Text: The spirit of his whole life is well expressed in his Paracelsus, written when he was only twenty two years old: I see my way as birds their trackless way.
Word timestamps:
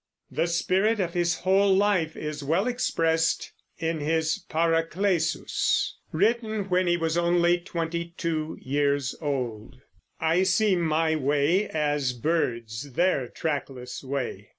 The 0.31 0.47
spirit 0.47 0.99
of 0.99 1.13
his 1.13 1.41
whole 1.41 1.75
life 1.75 2.15
is 2.17 2.43
well 2.43 2.65
expressed 2.65 3.51
in 3.77 3.99
his 3.99 4.43
Paracelsus, 4.49 5.95
written 6.11 6.63
when 6.69 6.87
he 6.87 6.97
was 6.97 7.19
only 7.19 7.59
twenty 7.59 8.15
two 8.17 8.57
years 8.61 9.13
old: 9.21 9.79
I 10.19 10.41
see 10.41 10.75
my 10.75 11.15
way 11.15 11.69
as 11.69 12.13
birds 12.13 12.93
their 12.93 13.27
trackless 13.27 14.03
way. 14.03 14.49